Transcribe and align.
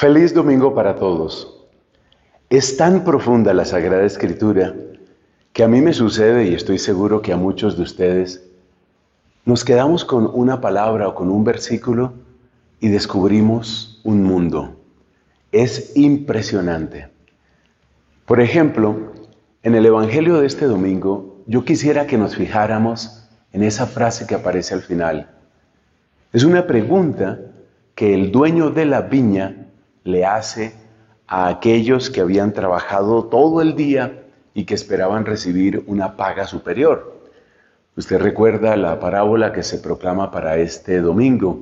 Feliz 0.00 0.32
domingo 0.32 0.74
para 0.74 0.96
todos. 0.96 1.62
Es 2.48 2.78
tan 2.78 3.04
profunda 3.04 3.52
la 3.52 3.66
Sagrada 3.66 4.04
Escritura 4.04 4.74
que 5.52 5.62
a 5.62 5.68
mí 5.68 5.82
me 5.82 5.92
sucede 5.92 6.46
y 6.46 6.54
estoy 6.54 6.78
seguro 6.78 7.20
que 7.20 7.34
a 7.34 7.36
muchos 7.36 7.76
de 7.76 7.82
ustedes 7.82 8.42
nos 9.44 9.62
quedamos 9.62 10.06
con 10.06 10.30
una 10.32 10.62
palabra 10.62 11.06
o 11.06 11.14
con 11.14 11.28
un 11.28 11.44
versículo 11.44 12.14
y 12.80 12.88
descubrimos 12.88 14.00
un 14.02 14.22
mundo. 14.22 14.74
Es 15.52 15.94
impresionante. 15.94 17.10
Por 18.24 18.40
ejemplo, 18.40 19.12
en 19.62 19.74
el 19.74 19.84
Evangelio 19.84 20.40
de 20.40 20.46
este 20.46 20.64
domingo, 20.64 21.42
yo 21.46 21.66
quisiera 21.66 22.06
que 22.06 22.16
nos 22.16 22.36
fijáramos 22.36 23.28
en 23.52 23.62
esa 23.62 23.86
frase 23.86 24.26
que 24.26 24.34
aparece 24.34 24.72
al 24.72 24.80
final. 24.80 25.28
Es 26.32 26.44
una 26.44 26.66
pregunta 26.66 27.38
que 27.94 28.14
el 28.14 28.32
dueño 28.32 28.70
de 28.70 28.86
la 28.86 29.02
viña 29.02 29.59
le 30.10 30.26
hace 30.26 30.74
a 31.26 31.48
aquellos 31.48 32.10
que 32.10 32.20
habían 32.20 32.52
trabajado 32.52 33.24
todo 33.24 33.62
el 33.62 33.76
día 33.76 34.24
y 34.52 34.64
que 34.64 34.74
esperaban 34.74 35.24
recibir 35.24 35.84
una 35.86 36.16
paga 36.16 36.46
superior. 36.46 37.20
Usted 37.96 38.20
recuerda 38.20 38.76
la 38.76 38.98
parábola 38.98 39.52
que 39.52 39.62
se 39.62 39.78
proclama 39.78 40.30
para 40.30 40.56
este 40.58 41.00
domingo. 41.00 41.60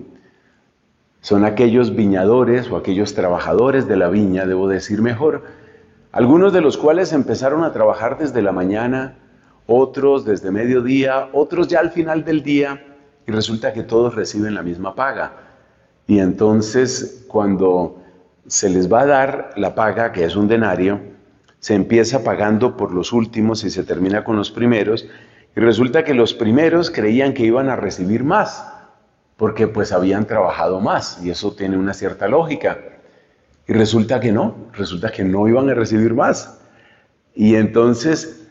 Son 1.20 1.44
aquellos 1.44 1.94
viñadores 1.94 2.70
o 2.70 2.76
aquellos 2.76 3.14
trabajadores 3.14 3.88
de 3.88 3.96
la 3.96 4.08
viña, 4.08 4.46
debo 4.46 4.68
decir 4.68 5.02
mejor, 5.02 5.44
algunos 6.12 6.52
de 6.52 6.60
los 6.60 6.76
cuales 6.76 7.12
empezaron 7.12 7.64
a 7.64 7.72
trabajar 7.72 8.18
desde 8.18 8.40
la 8.40 8.52
mañana, 8.52 9.16
otros 9.66 10.24
desde 10.24 10.50
mediodía, 10.50 11.28
otros 11.32 11.68
ya 11.68 11.80
al 11.80 11.90
final 11.90 12.24
del 12.24 12.42
día, 12.42 12.84
y 13.26 13.32
resulta 13.32 13.74
que 13.74 13.82
todos 13.82 14.14
reciben 14.14 14.54
la 14.54 14.62
misma 14.62 14.94
paga. 14.94 15.32
Y 16.06 16.20
entonces 16.20 17.26
cuando 17.28 17.97
se 18.48 18.68
les 18.70 18.92
va 18.92 19.02
a 19.02 19.06
dar 19.06 19.50
la 19.56 19.74
paga, 19.74 20.10
que 20.12 20.24
es 20.24 20.34
un 20.34 20.48
denario, 20.48 21.00
se 21.60 21.74
empieza 21.74 22.24
pagando 22.24 22.76
por 22.76 22.92
los 22.92 23.12
últimos 23.12 23.62
y 23.64 23.70
se 23.70 23.84
termina 23.84 24.24
con 24.24 24.36
los 24.36 24.50
primeros, 24.50 25.06
y 25.54 25.60
resulta 25.60 26.02
que 26.04 26.14
los 26.14 26.34
primeros 26.34 26.90
creían 26.90 27.34
que 27.34 27.44
iban 27.44 27.68
a 27.68 27.76
recibir 27.76 28.24
más, 28.24 28.66
porque 29.36 29.68
pues 29.68 29.92
habían 29.92 30.26
trabajado 30.26 30.80
más, 30.80 31.20
y 31.22 31.30
eso 31.30 31.54
tiene 31.54 31.76
una 31.76 31.94
cierta 31.94 32.26
lógica. 32.26 32.78
Y 33.66 33.72
resulta 33.74 34.18
que 34.18 34.32
no, 34.32 34.54
resulta 34.72 35.10
que 35.10 35.24
no 35.24 35.46
iban 35.46 35.68
a 35.68 35.74
recibir 35.74 36.14
más. 36.14 36.58
Y 37.34 37.54
entonces, 37.54 38.48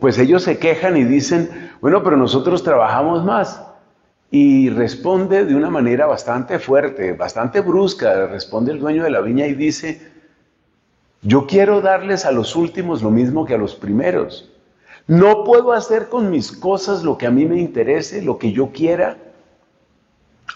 pues 0.00 0.18
ellos 0.18 0.42
se 0.42 0.58
quejan 0.58 0.96
y 0.96 1.04
dicen, 1.04 1.70
bueno, 1.80 2.02
pero 2.02 2.16
nosotros 2.16 2.64
trabajamos 2.64 3.24
más. 3.24 3.62
Y 4.30 4.70
responde 4.70 5.44
de 5.44 5.54
una 5.54 5.70
manera 5.70 6.06
bastante 6.06 6.58
fuerte, 6.58 7.12
bastante 7.12 7.60
brusca, 7.60 8.26
responde 8.26 8.72
el 8.72 8.80
dueño 8.80 9.04
de 9.04 9.10
la 9.10 9.20
viña 9.20 9.46
y 9.46 9.54
dice, 9.54 10.12
yo 11.22 11.46
quiero 11.46 11.80
darles 11.80 12.24
a 12.24 12.32
los 12.32 12.56
últimos 12.56 13.02
lo 13.02 13.10
mismo 13.10 13.44
que 13.46 13.54
a 13.54 13.58
los 13.58 13.74
primeros. 13.74 14.50
No 15.06 15.44
puedo 15.44 15.72
hacer 15.72 16.08
con 16.08 16.30
mis 16.30 16.50
cosas 16.50 17.04
lo 17.04 17.16
que 17.16 17.26
a 17.26 17.30
mí 17.30 17.46
me 17.46 17.60
interese, 17.60 18.22
lo 18.22 18.38
que 18.38 18.52
yo 18.52 18.72
quiera. 18.72 19.16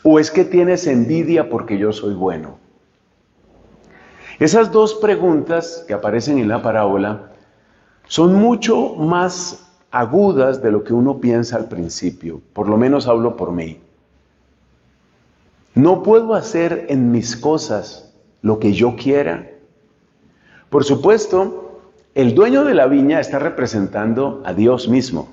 ¿O 0.03 0.19
es 0.19 0.31
que 0.31 0.45
tienes 0.45 0.87
envidia 0.87 1.49
porque 1.49 1.79
yo 1.79 1.93
soy 1.93 2.15
bueno? 2.15 2.59
Esas 4.41 4.73
dos 4.73 4.95
preguntas 4.95 5.85
que 5.87 5.95
aparecen 5.95 6.39
en 6.39 6.49
la 6.49 6.63
parábola 6.63 7.33
son 8.09 8.35
mucho 8.35 8.95
más 8.97 9.70
agudas 9.91 10.63
de 10.63 10.71
lo 10.71 10.85
que 10.85 10.95
uno 10.95 11.21
piensa 11.21 11.57
al 11.57 11.69
principio, 11.69 12.41
por 12.53 12.69
lo 12.69 12.77
menos 12.77 13.07
hablo 13.07 13.37
por 13.37 13.53
mí. 13.53 13.81
No 15.75 16.03
puedo 16.03 16.35
hacer 16.35 16.87
en 16.89 17.11
mis 17.11 17.37
cosas 17.37 18.13
lo 18.43 18.59
que 18.59 18.73
yo 18.73 18.97
quiera. 18.97 19.49
Por 20.69 20.85
supuesto, 20.85 21.81
el 22.15 22.35
dueño 22.35 22.65
de 22.65 22.75
la 22.75 22.87
viña 22.87 23.21
está 23.21 23.39
representando 23.39 24.43
a 24.45 24.53
Dios 24.53 24.89
mismo, 24.89 25.29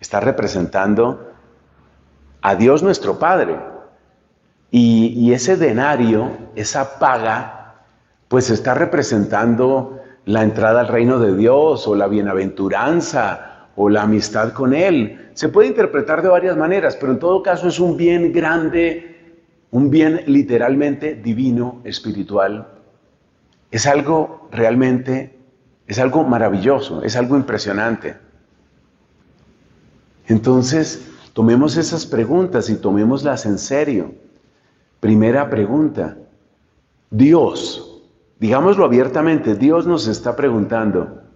está 0.00 0.20
representando 0.20 1.32
a 2.42 2.54
Dios 2.54 2.82
nuestro 2.82 3.18
Padre. 3.18 3.58
Y, 4.70 5.14
y 5.16 5.32
ese 5.32 5.56
denario, 5.56 6.30
esa 6.54 6.98
paga, 6.98 7.84
pues 8.28 8.50
está 8.50 8.74
representando 8.74 9.98
la 10.26 10.42
entrada 10.42 10.80
al 10.80 10.88
reino 10.88 11.18
de 11.18 11.34
Dios 11.34 11.88
o 11.88 11.94
la 11.94 12.06
bienaventuranza 12.06 13.47
o 13.80 13.88
la 13.88 14.02
amistad 14.02 14.52
con 14.52 14.74
Él. 14.74 15.30
Se 15.34 15.48
puede 15.48 15.68
interpretar 15.68 16.20
de 16.20 16.28
varias 16.28 16.56
maneras, 16.56 16.96
pero 16.96 17.12
en 17.12 17.20
todo 17.20 17.44
caso 17.44 17.68
es 17.68 17.78
un 17.78 17.96
bien 17.96 18.32
grande, 18.32 19.36
un 19.70 19.88
bien 19.88 20.22
literalmente 20.26 21.14
divino, 21.14 21.80
espiritual. 21.84 22.66
Es 23.70 23.86
algo 23.86 24.48
realmente, 24.50 25.38
es 25.86 26.00
algo 26.00 26.24
maravilloso, 26.24 27.04
es 27.04 27.14
algo 27.14 27.36
impresionante. 27.36 28.16
Entonces, 30.26 31.08
tomemos 31.32 31.76
esas 31.76 32.04
preguntas 32.04 32.68
y 32.70 32.74
tomémoslas 32.74 33.46
en 33.46 33.58
serio. 33.58 34.12
Primera 34.98 35.48
pregunta, 35.48 36.16
Dios, 37.10 38.02
digámoslo 38.40 38.84
abiertamente, 38.84 39.54
Dios 39.54 39.86
nos 39.86 40.08
está 40.08 40.34
preguntando, 40.34 41.27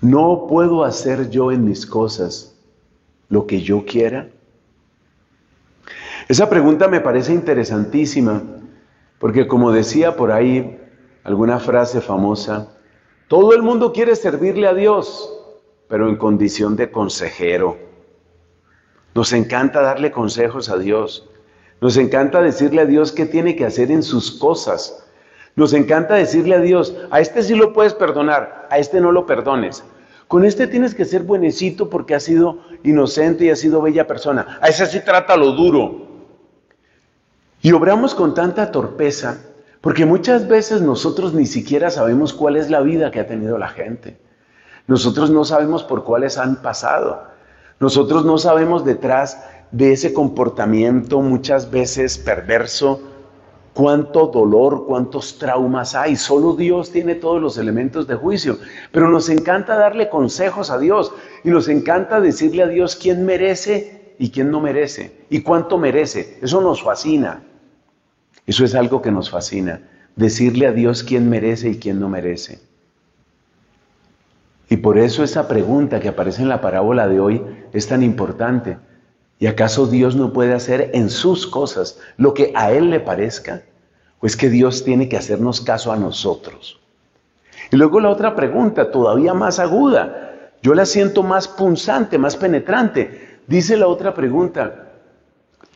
¿No 0.00 0.46
puedo 0.48 0.84
hacer 0.84 1.28
yo 1.30 1.50
en 1.50 1.64
mis 1.64 1.84
cosas 1.84 2.56
lo 3.28 3.46
que 3.46 3.60
yo 3.60 3.84
quiera? 3.84 4.28
Esa 6.28 6.48
pregunta 6.48 6.88
me 6.88 7.00
parece 7.00 7.32
interesantísima, 7.32 8.42
porque 9.18 9.48
como 9.48 9.72
decía 9.72 10.16
por 10.16 10.30
ahí 10.30 10.78
alguna 11.24 11.58
frase 11.58 12.00
famosa, 12.00 12.68
todo 13.28 13.54
el 13.54 13.62
mundo 13.62 13.92
quiere 13.92 14.14
servirle 14.14 14.66
a 14.68 14.74
Dios, 14.74 15.34
pero 15.88 16.08
en 16.08 16.16
condición 16.16 16.76
de 16.76 16.90
consejero. 16.90 17.76
Nos 19.14 19.32
encanta 19.32 19.82
darle 19.82 20.12
consejos 20.12 20.68
a 20.68 20.78
Dios. 20.78 21.28
Nos 21.80 21.96
encanta 21.96 22.40
decirle 22.40 22.82
a 22.82 22.86
Dios 22.86 23.10
qué 23.10 23.26
tiene 23.26 23.56
que 23.56 23.64
hacer 23.64 23.90
en 23.90 24.02
sus 24.02 24.30
cosas. 24.30 25.04
Nos 25.58 25.72
encanta 25.72 26.14
decirle 26.14 26.54
a 26.54 26.60
Dios, 26.60 26.94
a 27.10 27.18
este 27.18 27.42
sí 27.42 27.56
lo 27.56 27.72
puedes 27.72 27.92
perdonar, 27.92 28.68
a 28.70 28.78
este 28.78 29.00
no 29.00 29.10
lo 29.10 29.26
perdones. 29.26 29.82
Con 30.28 30.44
este 30.44 30.68
tienes 30.68 30.94
que 30.94 31.04
ser 31.04 31.24
buenecito 31.24 31.90
porque 31.90 32.14
ha 32.14 32.20
sido 32.20 32.60
inocente 32.84 33.44
y 33.44 33.50
ha 33.50 33.56
sido 33.56 33.82
bella 33.82 34.06
persona. 34.06 34.60
A 34.60 34.68
ese 34.68 34.86
sí 34.86 35.00
trata 35.00 35.36
lo 35.36 35.50
duro. 35.50 36.06
Y 37.60 37.72
obramos 37.72 38.14
con 38.14 38.34
tanta 38.34 38.70
torpeza 38.70 39.38
porque 39.80 40.06
muchas 40.06 40.46
veces 40.46 40.80
nosotros 40.80 41.34
ni 41.34 41.44
siquiera 41.44 41.90
sabemos 41.90 42.32
cuál 42.32 42.56
es 42.56 42.70
la 42.70 42.78
vida 42.78 43.10
que 43.10 43.18
ha 43.18 43.26
tenido 43.26 43.58
la 43.58 43.66
gente. 43.66 44.16
Nosotros 44.86 45.28
no 45.28 45.44
sabemos 45.44 45.82
por 45.82 46.04
cuáles 46.04 46.38
han 46.38 46.62
pasado. 46.62 47.24
Nosotros 47.80 48.24
no 48.24 48.38
sabemos 48.38 48.84
detrás 48.84 49.42
de 49.72 49.92
ese 49.92 50.14
comportamiento 50.14 51.20
muchas 51.20 51.72
veces 51.72 52.16
perverso 52.16 53.00
cuánto 53.78 54.26
dolor, 54.26 54.86
cuántos 54.88 55.38
traumas 55.38 55.94
hay. 55.94 56.16
Solo 56.16 56.56
Dios 56.56 56.90
tiene 56.90 57.14
todos 57.14 57.40
los 57.40 57.58
elementos 57.58 58.08
de 58.08 58.16
juicio. 58.16 58.58
Pero 58.90 59.08
nos 59.08 59.28
encanta 59.28 59.76
darle 59.76 60.08
consejos 60.08 60.72
a 60.72 60.78
Dios 60.78 61.12
y 61.44 61.50
nos 61.50 61.68
encanta 61.68 62.20
decirle 62.20 62.64
a 62.64 62.66
Dios 62.66 62.96
quién 62.96 63.24
merece 63.24 64.16
y 64.18 64.30
quién 64.30 64.50
no 64.50 64.58
merece 64.58 65.12
y 65.30 65.42
cuánto 65.42 65.78
merece. 65.78 66.40
Eso 66.42 66.60
nos 66.60 66.82
fascina. 66.82 67.44
Eso 68.48 68.64
es 68.64 68.74
algo 68.74 69.00
que 69.00 69.12
nos 69.12 69.30
fascina. 69.30 69.80
Decirle 70.16 70.66
a 70.66 70.72
Dios 70.72 71.04
quién 71.04 71.30
merece 71.30 71.68
y 71.68 71.78
quién 71.78 72.00
no 72.00 72.08
merece. 72.08 72.58
Y 74.68 74.78
por 74.78 74.98
eso 74.98 75.22
esa 75.22 75.46
pregunta 75.46 76.00
que 76.00 76.08
aparece 76.08 76.42
en 76.42 76.48
la 76.48 76.60
parábola 76.60 77.06
de 77.06 77.20
hoy 77.20 77.42
es 77.72 77.86
tan 77.86 78.02
importante. 78.02 78.76
¿Y 79.38 79.46
acaso 79.46 79.86
Dios 79.86 80.16
no 80.16 80.32
puede 80.32 80.52
hacer 80.52 80.90
en 80.94 81.10
sus 81.10 81.46
cosas 81.46 82.00
lo 82.16 82.34
que 82.34 82.52
a 82.56 82.72
Él 82.72 82.90
le 82.90 83.00
parezca? 83.00 83.62
Pues 84.20 84.36
que 84.36 84.50
Dios 84.50 84.84
tiene 84.84 85.08
que 85.08 85.16
hacernos 85.16 85.60
caso 85.60 85.92
a 85.92 85.96
nosotros. 85.96 86.80
Y 87.70 87.76
luego 87.76 88.00
la 88.00 88.10
otra 88.10 88.34
pregunta, 88.34 88.90
todavía 88.90 89.34
más 89.34 89.60
aguda, 89.60 90.50
yo 90.60 90.74
la 90.74 90.84
siento 90.86 91.22
más 91.22 91.46
punzante, 91.46 92.18
más 92.18 92.36
penetrante. 92.36 93.38
Dice 93.46 93.76
la 93.76 93.86
otra 93.86 94.12
pregunta, 94.12 94.90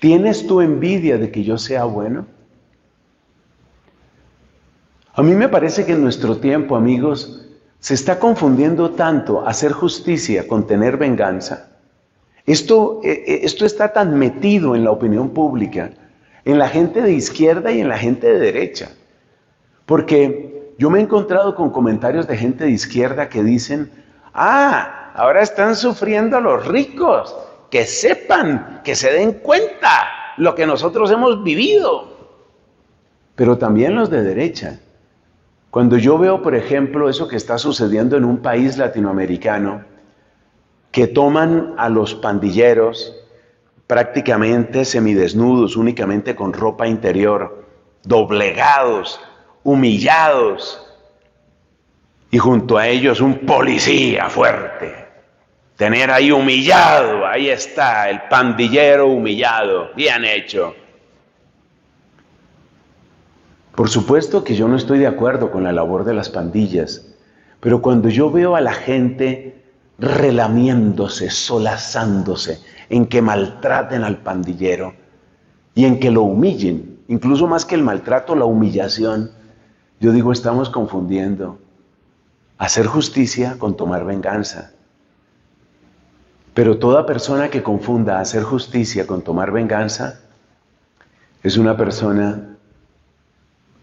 ¿tienes 0.01 0.45
tu 0.47 0.61
envidia 0.61 1.19
de 1.19 1.31
que 1.31 1.45
yo 1.45 1.57
sea 1.57 1.85
bueno? 1.85 2.27
A 5.15 5.23
mí 5.23 5.35
me 5.35 5.49
parece 5.49 5.85
que 5.85 5.93
en 5.93 6.03
nuestro 6.03 6.39
tiempo, 6.39 6.75
amigos, 6.75 7.47
se 7.79 7.95
está 7.95 8.19
confundiendo 8.19 8.91
tanto 8.91 9.47
hacer 9.47 9.71
justicia 9.71 10.49
con 10.49 10.67
tener 10.67 10.97
venganza 10.97 11.72
esto, 12.47 13.01
eh, 13.05 13.25
eh, 13.27 13.41
esto 13.45 13.65
está 13.65 13.93
tan 13.93 14.19
metido 14.19 14.75
en 14.75 14.85
la 14.85 14.91
opinión 14.91 15.31
pública, 15.31 15.91
en 16.45 16.59
la 16.59 16.69
gente 16.69 17.03
de 17.03 17.13
izquierda 17.13 17.71
y 17.71 17.81
en 17.81 17.89
la 17.89 17.99
gente 17.99 18.33
de 18.33 18.39
derecha. 18.39 18.91
Porque 19.87 20.75
yo 20.79 20.91
me 20.91 20.99
he 20.99 21.03
encontrado 21.03 21.55
con 21.55 21.71
comentarios 21.71 22.27
de 22.27 22.37
gente 22.37 22.65
de 22.65 22.71
izquierda 22.71 23.29
que 23.29 23.43
dicen, 23.43 23.91
ah, 24.35 25.13
ahora 25.15 25.43
están 25.43 25.77
sufriendo 25.77 26.41
los 26.41 26.67
ricos, 26.67 27.37
que 27.71 27.85
sepan, 27.85 28.81
que 28.83 28.95
se 28.95 29.13
den 29.13 29.33
cuenta 29.35 30.09
lo 30.37 30.55
que 30.55 30.67
nosotros 30.67 31.11
hemos 31.11 31.43
vivido. 31.43 32.11
pero 33.35 33.57
también 33.57 33.95
los 33.95 34.11
de 34.11 34.23
derecha. 34.23 34.79
Cuando 35.71 35.97
yo 35.97 36.19
veo, 36.19 36.43
por 36.43 36.55
ejemplo, 36.55 37.09
eso 37.09 37.27
que 37.29 37.37
está 37.37 37.57
sucediendo 37.57 38.17
en 38.17 38.25
un 38.25 38.39
país 38.39 38.77
latinoamericano, 38.77 39.85
que 40.93 41.07
toman 41.07 41.75
a 41.79 41.89
los 41.89 42.15
pandilleros 42.15 43.15
prácticamente 43.87 44.85
semidesnudos, 44.85 45.77
únicamente 45.77 46.37
con 46.37 46.53
ropa 46.53 46.87
interior, 46.87 47.67
doblegados, 48.05 49.21
humillados, 49.65 50.87
y 52.31 52.39
junto 52.39 52.79
a 52.79 52.89
ellos 52.89 53.21
un 53.21 53.41
policía 53.41 54.31
fuerte. 54.31 55.07
Tener 55.77 56.11
ahí 56.11 56.31
humillado, 56.31 57.27
ahí 57.27 57.49
está, 57.49 58.09
el 58.09 58.23
pandillero 58.31 59.07
humillado, 59.07 59.91
bien 59.95 60.25
hecho. 60.25 60.75
Por 63.75 63.89
supuesto 63.89 64.45
que 64.45 64.55
yo 64.55 64.69
no 64.69 64.77
estoy 64.77 64.99
de 64.99 65.07
acuerdo 65.07 65.51
con 65.51 65.65
la 65.65 65.73
labor 65.73 66.05
de 66.05 66.15
las 66.15 66.31
pandillas, 66.31 67.07
pero 67.61 67.83
cuando 67.83 68.09
yo 68.09 68.31
veo 68.31 68.57
a 68.57 68.61
la 68.61 68.73
gente 68.73 69.62
relamiéndose, 69.99 71.31
solazándose, 71.31 72.61
en 72.89 73.07
que 73.07 73.23
maltraten 73.23 74.05
al 74.05 74.19
pandillero 74.19 74.95
y 75.75 75.85
en 75.85 75.99
que 75.99 76.11
lo 76.11 76.23
humillen, 76.23 76.99
incluso 77.09 77.47
más 77.47 77.65
que 77.65 77.75
el 77.75 77.83
maltrato, 77.83 78.35
la 78.35 78.45
humillación, 78.45 79.31
yo 80.01 80.13
digo, 80.13 80.33
estamos 80.33 80.69
confundiendo 80.69 81.59
hacer 82.59 82.87
justicia 82.87 83.57
con 83.59 83.77
tomar 83.77 84.05
venganza. 84.05 84.73
Pero 86.55 86.79
toda 86.79 87.07
persona 87.07 87.49
que 87.49 87.63
confunda 87.63 88.21
hacer 88.21 88.43
justicia 88.43 89.07
con 89.07 89.23
tomar 89.23 89.53
venganza 89.53 90.21
es 91.43 91.57
una 91.57 91.77
persona 91.77 92.57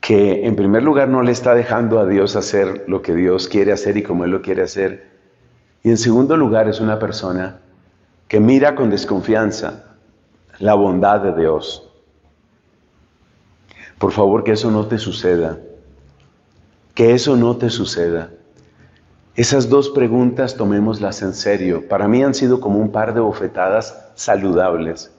que 0.01 0.45
en 0.45 0.56
primer 0.56 0.83
lugar 0.83 1.09
no 1.09 1.23
le 1.23 1.31
está 1.31 1.56
dejando 1.56 2.00
a 2.00 2.06
Dios 2.06 2.35
hacer 2.35 2.85
lo 2.88 3.01
que 3.01 3.15
Dios 3.15 3.47
quiere 3.47 3.71
hacer 3.71 3.97
y 3.97 4.03
como 4.03 4.23
Él 4.23 4.31
lo 4.31 4.41
quiere 4.41 4.63
hacer. 4.63 5.19
Y 5.84 5.90
en 5.90 5.98
segundo 5.98 6.36
lugar 6.36 6.68
es 6.68 6.80
una 6.80 7.00
persona 7.00 7.60
que 8.28 8.40
mira 8.40 8.76
con 8.76 8.90
desconfianza 8.90 9.86
la 10.60 10.74
bondad 10.74 11.22
de 11.22 11.34
Dios. 11.36 11.90
Por 13.98 14.12
favor, 14.12 14.44
que 14.44 14.54
eso 14.54 14.72
no 14.72 14.88
te 14.88 14.98
suceda. 14.98 15.58
Que 16.94 17.14
eso 17.14 17.36
no 17.36 17.58
te 17.58 17.70
suceda. 17.70 18.30
Esas 19.36 19.70
dos 19.70 19.90
preguntas 19.90 20.56
tomémoslas 20.56 21.22
en 21.22 21.34
serio. 21.34 21.88
Para 21.88 22.08
mí 22.08 22.24
han 22.24 22.34
sido 22.34 22.60
como 22.60 22.80
un 22.80 22.92
par 22.92 23.14
de 23.14 23.22
bofetadas 23.22 24.12
saludables. 24.16 25.12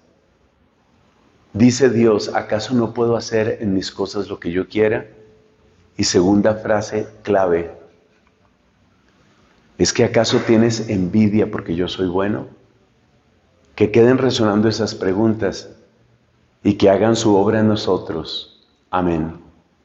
Dice 1.52 1.90
Dios, 1.90 2.30
¿acaso 2.34 2.74
no 2.74 2.94
puedo 2.94 3.16
hacer 3.16 3.58
en 3.60 3.74
mis 3.74 3.90
cosas 3.90 4.28
lo 4.28 4.38
que 4.38 4.52
yo 4.52 4.68
quiera? 4.68 5.06
Y 5.96 6.04
segunda 6.04 6.54
frase 6.54 7.08
clave, 7.22 7.79
¿es 9.80 9.94
que 9.94 10.04
acaso 10.04 10.38
tienes 10.46 10.90
envidia 10.90 11.50
porque 11.50 11.74
yo 11.74 11.88
soy 11.88 12.06
bueno? 12.06 12.48
Que 13.74 13.90
queden 13.90 14.18
resonando 14.18 14.68
esas 14.68 14.94
preguntas 14.94 15.70
y 16.62 16.74
que 16.74 16.90
hagan 16.90 17.16
su 17.16 17.34
obra 17.34 17.60
en 17.60 17.68
nosotros. 17.68 18.68
Amén. 18.90 19.49